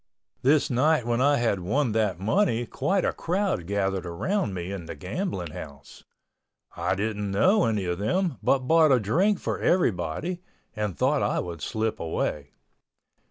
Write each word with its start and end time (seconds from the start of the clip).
This 0.41 0.71
night 0.71 1.05
when 1.05 1.21
I 1.21 1.37
had 1.37 1.59
won 1.59 1.91
that 1.91 2.19
money 2.19 2.65
quite 2.65 3.05
a 3.05 3.13
crowd 3.13 3.67
gathered 3.67 4.03
around 4.07 4.51
me 4.55 4.71
in 4.71 4.87
the 4.87 4.95
gambling 4.95 5.51
house. 5.51 6.03
I 6.75 6.95
didn't 6.95 7.29
know 7.29 7.65
any 7.67 7.85
of 7.85 7.99
them 7.99 8.39
but 8.41 8.67
bought 8.67 8.91
a 8.91 8.99
drink 8.99 9.37
for 9.37 9.59
everybody 9.59 10.41
and 10.75 10.97
thought 10.97 11.21
I 11.21 11.37
would 11.39 11.61
slip 11.61 11.99
away. 11.99 12.49